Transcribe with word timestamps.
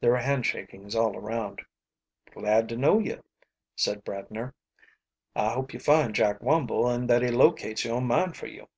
There 0.00 0.12
were 0.12 0.18
handshakings 0.20 0.94
all 0.94 1.16
around. 1.16 1.62
"Glad 2.32 2.68
to 2.68 2.76
know 2.76 3.00
you," 3.00 3.24
said 3.74 4.04
Bradner. 4.04 4.54
"I 5.34 5.50
hope 5.52 5.74
you 5.74 5.80
find 5.80 6.14
Jack 6.14 6.38
Wumble 6.38 6.86
and 6.86 7.10
that 7.10 7.22
he 7.22 7.28
locates 7.32 7.84
your 7.84 8.00
mine 8.00 8.34
for 8.34 8.46
you." 8.46 8.68